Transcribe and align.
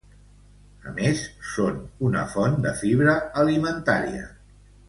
A 0.91 0.93
més 0.99 1.21
són 1.51 1.77
una 2.09 2.25
font 2.33 2.57
de 2.67 2.75
fibra 2.81 3.15
alimentària. 3.43 4.29